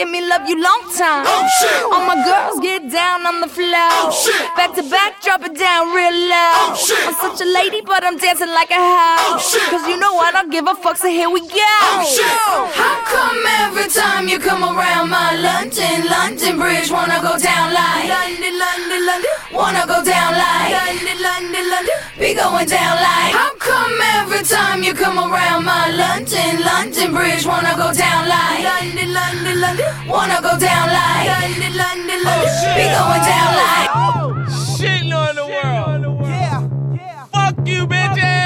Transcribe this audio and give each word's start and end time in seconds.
give 0.00 0.08
me 0.08 0.29
love 0.40 0.48
you 0.48 0.62
long 0.62 0.82
time. 0.96 1.24
Oh, 1.26 1.46
shit. 1.60 1.82
All 1.92 2.04
my 2.06 2.16
girls 2.24 2.60
get 2.60 2.90
down 2.90 3.26
on 3.26 3.40
the 3.40 3.48
floor. 3.48 3.88
Oh, 4.00 4.10
shit. 4.10 4.40
Back 4.56 4.74
to 4.76 4.82
back, 4.88 5.22
drop 5.22 5.44
it 5.44 5.56
down 5.56 5.92
real 5.94 6.12
low. 6.12 6.52
Oh, 6.56 6.76
shit. 6.76 6.98
I'm 7.06 7.14
such 7.14 7.40
a 7.40 7.48
lady, 7.50 7.80
but 7.80 8.04
I'm 8.04 8.16
dancing 8.16 8.48
like 8.48 8.70
a 8.70 8.80
hoe. 8.80 9.36
Oh, 9.36 9.38
shit. 9.38 9.62
Cause 9.70 9.86
you 9.86 9.96
know 9.96 10.18
I 10.18 10.32
don't 10.32 10.50
give 10.50 10.66
a 10.66 10.74
fuck, 10.74 10.96
so 10.96 11.08
here 11.08 11.30
we 11.30 11.40
go. 11.40 11.56
Oh, 11.56 12.04
shit. 12.08 12.40
How 12.76 12.96
come 13.04 13.40
every 13.64 13.88
time 13.90 14.28
you 14.28 14.38
come 14.38 14.62
around 14.62 15.10
my 15.10 15.36
London, 15.36 16.06
London 16.08 16.58
Bridge, 16.58 16.90
wanna 16.90 17.20
go 17.20 17.36
down 17.38 17.72
like 17.74 18.08
London, 18.08 18.54
London, 18.58 19.06
London, 19.06 19.34
wanna 19.52 19.84
go 19.86 19.98
down 20.04 20.32
like 20.34 20.70
London, 20.70 21.18
London, 21.22 21.64
London, 21.70 21.96
be 22.18 22.34
going 22.34 22.68
down 22.68 22.96
like 22.96 23.32
How 23.34 23.54
come 23.58 23.96
every 24.20 24.42
time 24.44 24.82
you 24.82 24.94
come 24.94 25.18
around 25.18 25.64
my 25.64 25.90
London, 25.90 26.62
London 26.62 27.12
Bridge, 27.12 27.44
wanna 27.46 27.74
go 27.76 27.92
down 27.92 28.28
like 28.28 28.62
London, 28.62 29.12
London, 29.12 29.60
London, 29.60 29.86
wanna 30.06 30.29
go 30.38 30.58
down 30.58 30.86
like 30.88 31.26
London, 31.26 31.72
London, 31.76 32.20
oh, 32.22 32.30
London, 32.30 32.74
be 32.76 32.84
going 32.94 33.22
down 33.30 33.50
like 33.62 33.90
oh, 33.94 34.20
Shitting 34.78 35.12
on 35.14 35.34
the 35.34 35.46
world. 35.46 36.26
Yeah, 36.28 36.68
yeah. 36.94 37.24
Fuck 37.26 37.66
you, 37.66 37.86
bitches. 37.86 38.39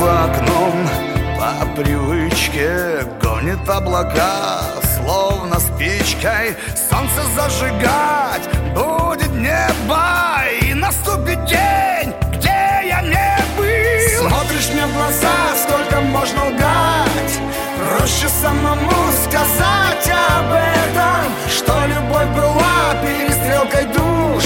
за 0.00 0.24
окном. 0.24 0.88
По 1.38 1.66
привычке 1.82 3.02
гонит 3.22 3.68
облака 3.68 4.60
Словно 4.96 5.58
спичкой. 5.58 6.56
Солнце 6.74 7.22
зажигать 7.34 8.46
Будет 8.74 9.32
небо 9.32 10.42
и 10.62 10.74
наступит 10.74 11.44
день 11.46 12.12
Где 12.34 12.88
я 12.88 13.00
не 13.02 13.38
был. 13.56 14.28
Смотришь 14.28 14.68
мне 14.72 14.86
в 14.86 14.92
глаза, 14.94 15.36
сколько 15.62 16.00
можно 16.02 16.46
лгать. 16.48 17.40
Проще 17.78 18.28
самому 18.28 19.12
сказать 19.24 20.10
об 20.10 20.52
этом 20.52 21.24
Что 21.48 21.86
любовь 21.86 22.28
была 22.36 22.94
перестрелкой 23.02 23.86
душ. 23.86 24.44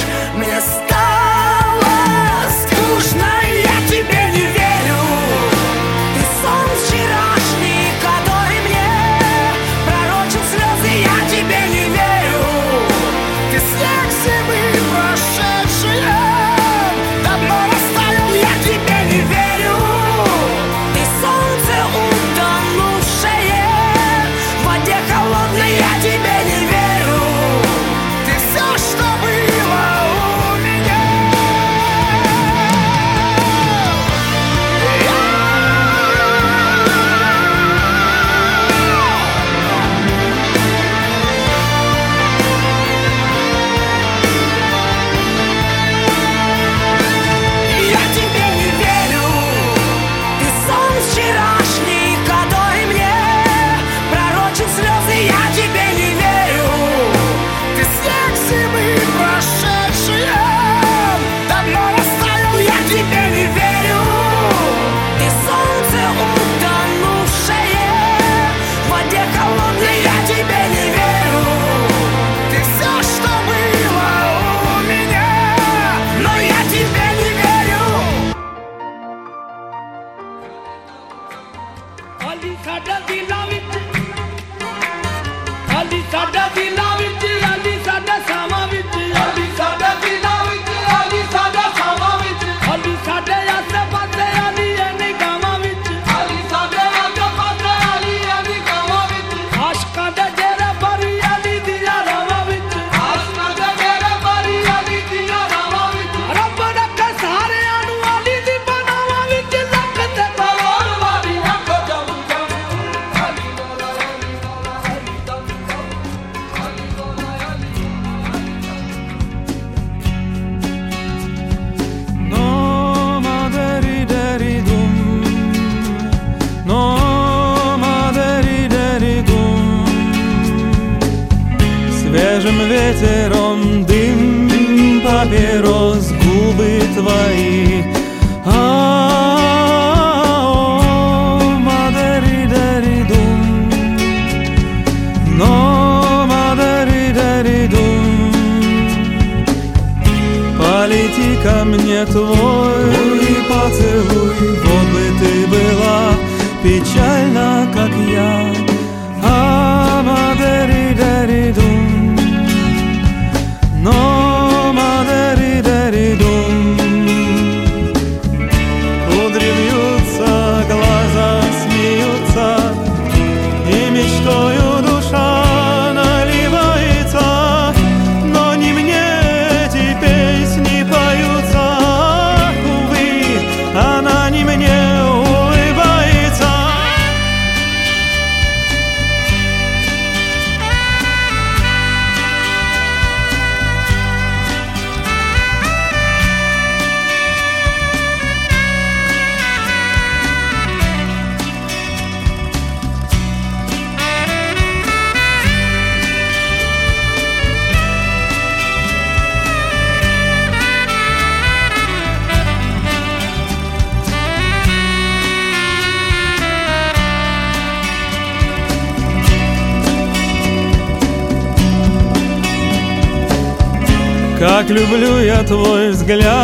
Люблю 224.70 225.18
я 225.20 225.42
твой 225.42 225.90
взгляд 225.90 226.43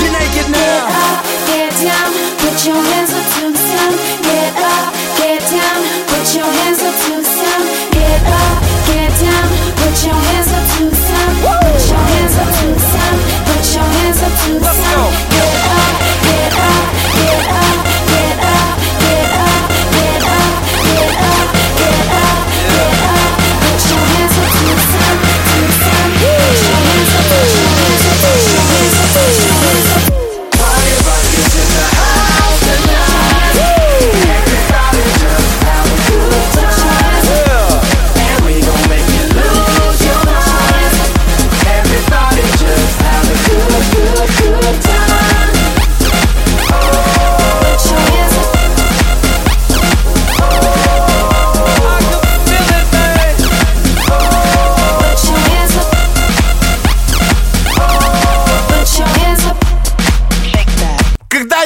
You're 0.00 0.12
naked 0.12 0.48
Get 0.48 0.88
up, 0.88 1.24
get 1.46 1.72
down, 1.84 2.10
put 2.40 2.56
your 2.64 2.80
hands 2.80 3.12
up 3.12 3.26
to 3.36 3.52
the 3.52 3.58
sound. 3.58 3.96
Get 4.24 4.56
up, 4.56 4.94
get 5.20 5.40
down, 5.52 5.78
put 6.08 6.26
your 6.34 6.48
hands 6.48 6.80
up 6.80 6.94
to 7.04 7.12
the 7.20 7.24
sound. 7.24 7.66
Get 7.92 8.20
up, 8.24 8.56
get 8.88 9.12
down, 9.20 9.46
put 9.76 9.96
your 10.04 10.16
hands 10.16 10.50
up 10.56 10.64
to 10.72 10.84
the 10.88 10.96
sound. 10.96 11.36
Put 11.44 11.84
your 11.90 12.04
hands 12.12 12.36
up 12.40 12.48
to 12.48 12.66
the 12.72 12.80
sound. 12.80 13.20
Put 13.44 13.66
your 13.76 13.88
hands 13.96 14.20
up 14.24 14.34
to 14.40 14.52
the 14.56 14.72
sound. 14.72 15.12
Get 15.36 15.52
up, 15.68 15.94
get 16.24 16.52
up, 16.64 16.86
get 17.20 17.44
up, 17.60 17.69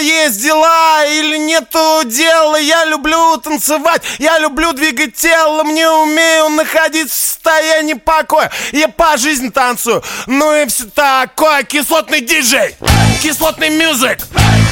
Есть 0.01 0.43
дела 0.43 1.05
или 1.07 1.37
нету 1.37 2.03
дела, 2.05 2.57
я 2.57 2.85
люблю 2.85 3.37
танцевать, 3.39 4.03
я 4.19 4.39
люблю 4.39 4.73
двигать 4.73 5.15
телом, 5.15 5.73
не 5.73 5.89
умею 5.89 6.49
находиться 6.51 7.15
в 7.15 7.19
состоянии 7.19 7.95
покоя. 7.95 8.51
Я 8.73 8.89
по 8.89 9.17
жизни 9.17 9.51
танцую, 9.51 10.03
ну 10.27 10.55
и 10.55 10.67
все 10.67 10.85
такое. 10.87 11.63
Кислотный 11.63 12.21
диджей, 12.21 12.77
кислотный 13.23 13.71
мюзик, 13.71 14.19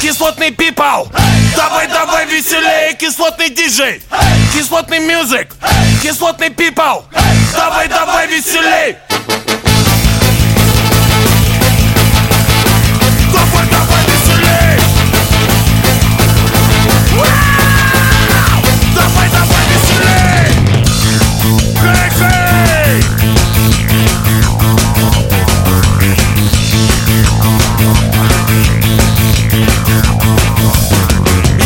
кислотный 0.01 0.51
пипал. 0.51 1.07
Давай, 1.55 1.87
давай 1.87 2.25
веселее, 2.25 2.93
кислотный 2.93 3.49
диджей, 3.49 4.01
кислотный 4.53 4.99
мюзик, 4.99 5.49
кислотный 6.01 6.49
пипал. 6.49 7.05
Давай, 7.53 7.87
давай 7.87 8.27
веселей. 8.27 8.97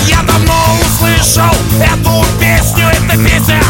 Я 0.08 0.22
давно 0.24 0.54
услышал 0.82 1.56
эту 1.80 2.26
песню, 2.40 2.88
это 2.88 3.18
песня. 3.18 3.62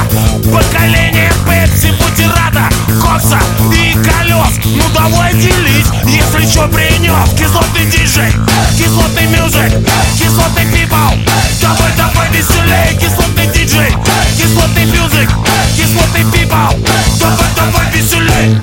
Поколение 0.51 1.31
Пепси, 1.45 1.91
Бутерата, 1.99 2.69
Кокса 3.01 3.39
и 3.73 3.93
колес. 3.93 4.59
Ну 4.65 4.83
давай 4.93 5.33
делись, 5.33 5.87
если 6.05 6.45
чё 6.45 6.67
принес 6.67 7.29
Кислотный 7.37 7.85
диджей, 7.85 8.31
кислотный 8.77 9.27
мюзик, 9.27 9.87
кислотный 10.17 10.65
пипал. 10.71 11.13
Давай, 11.61 11.91
давай 11.97 12.29
веселее, 12.29 12.97
кислотный 12.99 13.47
диджей, 13.47 13.93
кислотный 14.37 14.85
мюзик, 14.85 15.29
кислотный 15.75 16.23
пипал. 16.31 16.73
Давай, 17.19 17.47
давай 17.55 17.91
веселей 17.91 18.61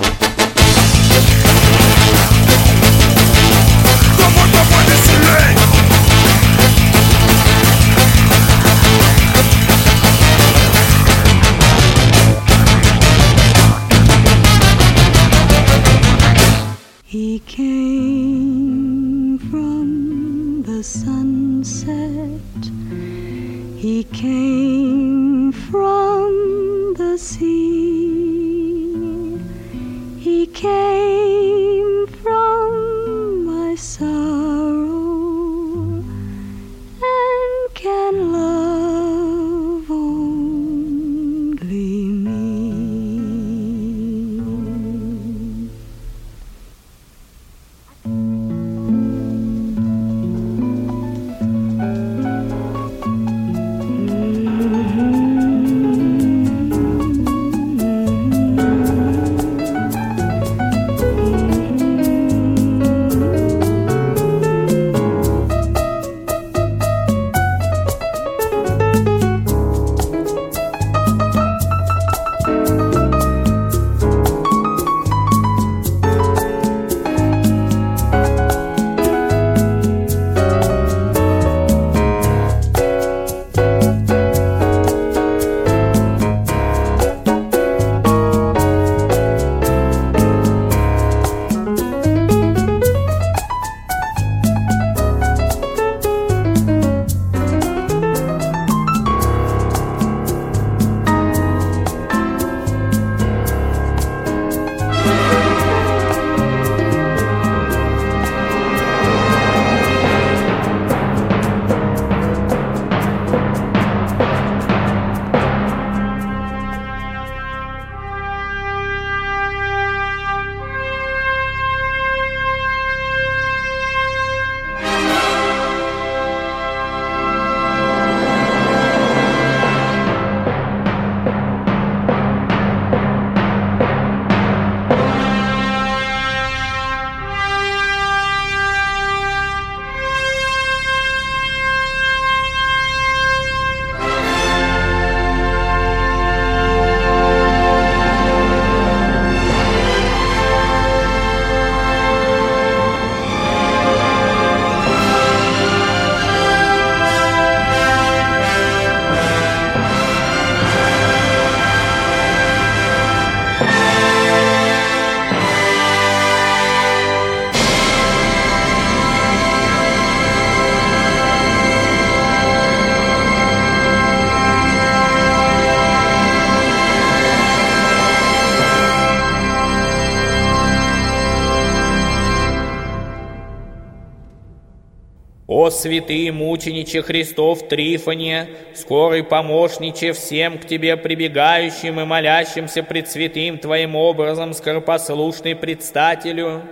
святые 185.85 186.33
мучениче 186.33 187.03
Христов 187.03 187.69
Трифоне, 187.69 188.49
скорый 188.75 189.23
помощниче 189.23 190.15
всем 190.15 190.57
к 190.57 190.67
Тебе 190.67 190.97
прибегающим 190.97 192.01
и 192.01 192.05
молящимся 192.05 192.83
пред 192.83 193.11
святым 193.11 193.59
Твоим 193.59 193.95
образом 193.95 194.55
скоропослушный 194.55 195.55
предстателю, 195.55 196.63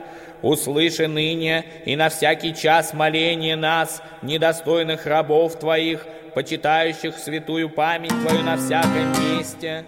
услыши 0.40 1.08
ныне 1.08 1.66
и 1.84 1.94
на 1.94 2.08
всякий 2.08 2.54
час 2.54 2.94
моление 2.94 3.54
нас, 3.54 4.02
недостойных 4.22 5.04
рабов 5.04 5.58
Твоих, 5.58 6.06
почитающих 6.34 7.18
святую 7.18 7.68
память 7.68 8.14
Твою 8.24 8.42
на 8.44 8.56
всяком 8.56 9.10
месте, 9.36 9.84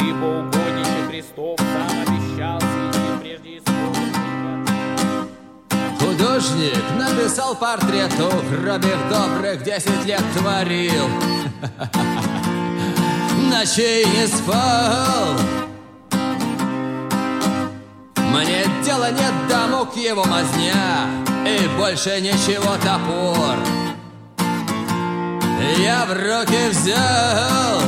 ибо 0.00 0.40
угодниче 0.40 1.08
Христов 1.10 1.60
сам 1.60 2.02
обещал 2.02 2.60
свести 2.60 3.22
прежде. 3.22 3.63
Художник 6.14 6.78
написал 6.96 7.56
портрет 7.56 8.12
гробих 8.16 8.96
добрых 9.10 9.64
десять 9.64 10.04
лет 10.04 10.22
творил. 10.36 11.08
Ночей 13.50 14.04
не 14.04 14.28
спал 14.28 15.34
Мне 18.16 18.64
дела 18.84 19.10
нет 19.10 19.32
до 19.48 19.66
мук 19.66 19.96
его 19.96 20.24
мазня 20.24 21.08
И 21.46 21.68
больше 21.76 22.20
ничего 22.20 22.76
топор. 22.76 23.56
Я 25.78 26.04
в 26.06 26.12
руки 26.12 26.68
взял 26.70 27.80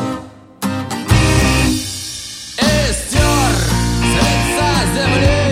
И 2.59 2.93
стер 2.93 3.53
с 4.03 4.15
лица 4.17 4.71
земли 4.95 5.46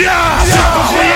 Yeah! 0.00 0.44
yeah! 0.46 1.09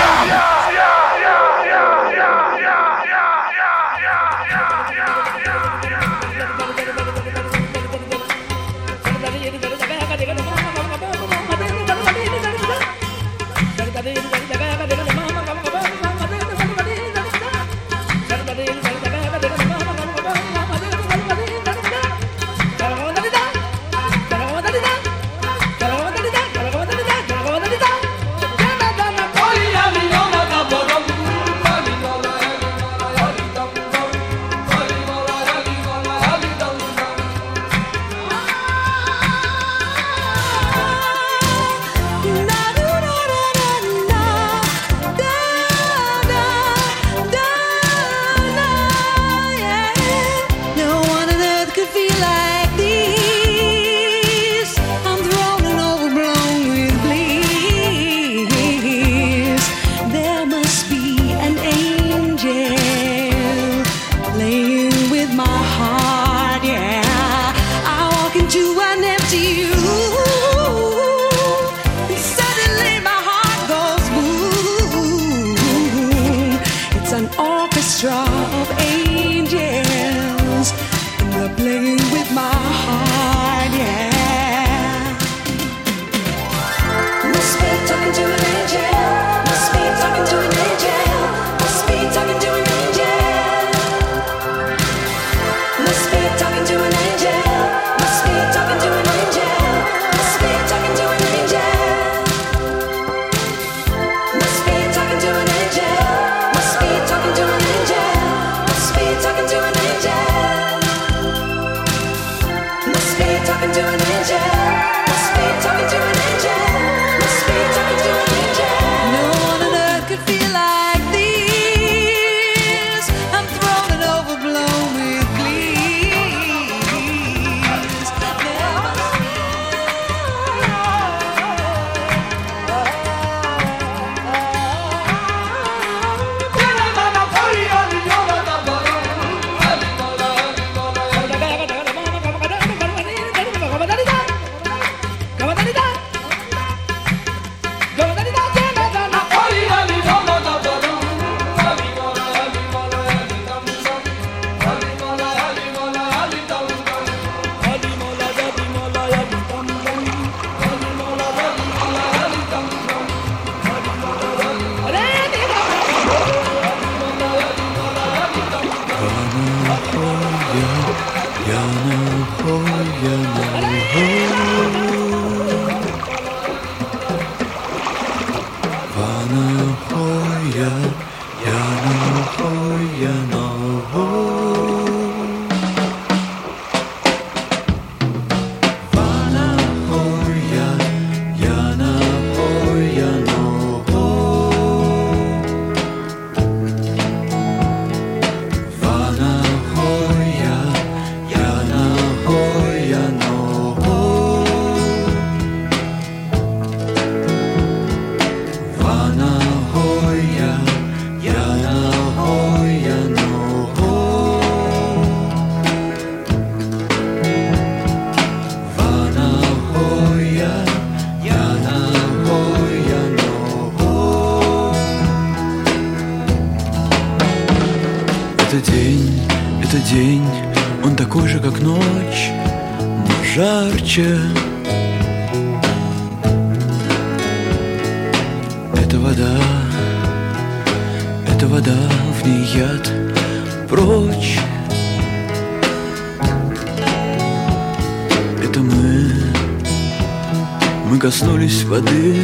Воды 251.75 252.15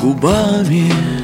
губами. 0.00 1.19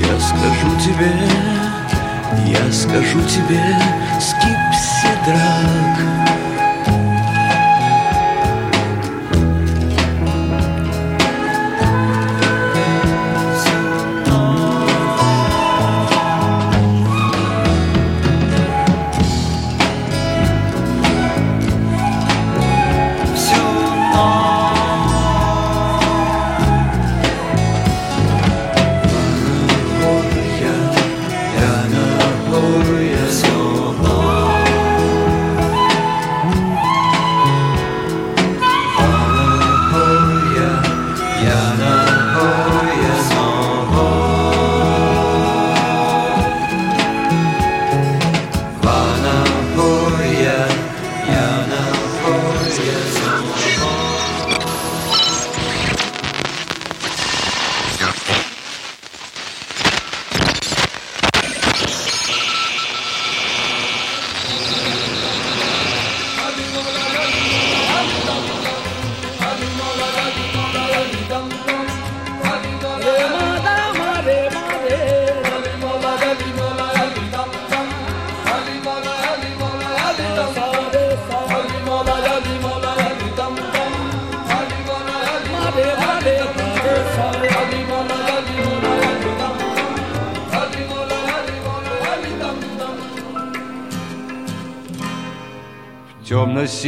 Я 0.00 0.20
скажу 0.20 0.70
тебе, 0.78 1.12
я 2.46 2.72
скажу 2.72 3.20
тебе, 3.28 3.62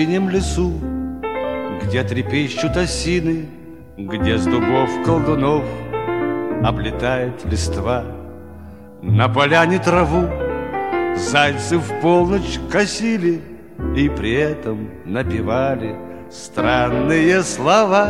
темно-синем 0.03 0.28
лесу, 0.28 0.72
Где 1.82 2.03
трепещут 2.05 2.76
осины, 2.76 3.48
Где 3.96 4.38
с 4.38 4.44
дубов 4.44 4.90
колдунов 5.05 5.64
Облетает 6.64 7.44
листва. 7.44 8.05
На 9.03 9.28
поляне 9.28 9.78
траву 9.78 10.28
Зайцы 11.16 11.78
в 11.78 12.00
полночь 12.00 12.59
косили 12.70 13.42
И 13.96 14.09
при 14.09 14.34
этом 14.34 14.90
напевали 15.05 15.96
Странные 16.30 17.42
слова. 17.42 18.09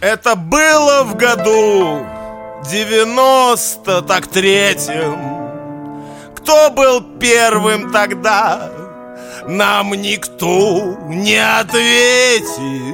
Это 0.00 0.34
было 0.34 1.04
в 1.04 1.14
году 1.14 2.06
90 2.70 4.02
так 4.02 4.26
третьем. 4.28 5.18
Кто 6.34 6.70
был 6.70 7.02
первым 7.18 7.92
тогда? 7.92 8.81
Нам 9.48 9.92
никто 9.92 10.96
не 11.08 11.36
ответит. 11.36 12.84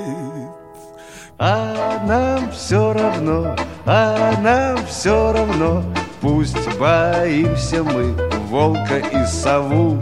А 1.39 2.03
нам 2.07 2.51
все 2.51 2.93
равно, 2.93 3.55
а 3.87 4.35
нам 4.41 4.85
все 4.87 5.33
равно 5.33 5.85
Пусть 6.21 6.77
боимся 6.79 7.85
мы 7.85 8.13
волка 8.49 8.99
и 8.99 9.25
сову. 9.27 10.01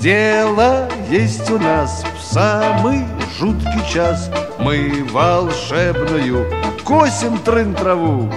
Дело 0.00 0.88
есть 1.08 1.48
у 1.50 1.58
нас 1.58 2.04
в 2.18 2.34
самый 2.34 3.04
жуткий 3.38 3.88
час. 3.88 4.28
Мы 4.58 5.06
волшебную 5.12 6.46
косим 6.84 7.38
трын 7.38 7.74
траву. 7.74 8.28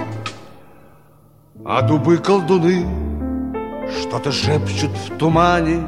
А 1.64 1.82
дубы-колдуны 1.82 2.86
что-то 4.00 4.30
шепчут 4.30 4.92
в 4.92 5.18
тумане 5.18 5.82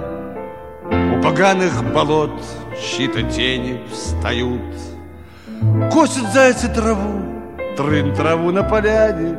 поганых 1.26 1.82
болот 1.92 2.30
чьи-то 2.80 3.24
тени 3.24 3.80
встают. 3.90 4.60
Косят 5.92 6.32
зайцы 6.32 6.72
траву, 6.72 7.20
трын 7.76 8.14
траву 8.14 8.52
на 8.52 8.62
поляне 8.62 9.36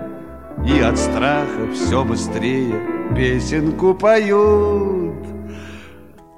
И 0.68 0.82
от 0.82 0.98
страха 0.98 1.72
все 1.74 2.04
быстрее 2.04 2.76
песенку 3.16 3.94
поют 3.94 5.37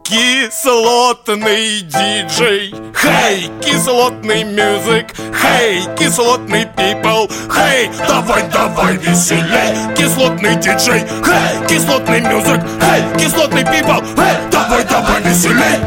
кислотный 0.09 1.81
диджей. 1.81 2.73
Хей, 2.95 3.51
кислотный 3.61 4.43
мюзик 4.43 5.13
Хей, 5.39 5.83
кислотный 5.97 6.65
пипл 6.65 7.27
Хей, 7.49 7.89
давай, 8.07 8.43
давай 8.51 8.97
веселей. 8.97 9.95
Кислотный 9.95 10.55
диджей 10.55 11.01
Хей, 11.23 11.67
кислотный 11.67 12.21
мюзик 12.21 12.61
Хей, 12.81 13.03
кислотный 13.19 13.63
пипл 13.63 14.01
Хей, 14.15 14.35
давай, 14.51 14.83
давай 14.85 15.21
веселей. 15.21 15.77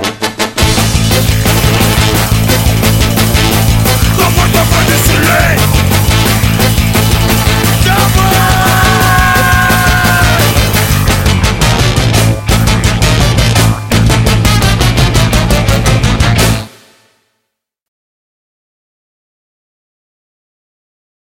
Давай, 4.16 4.48
давай 4.52 4.84
веселей. 4.86 5.71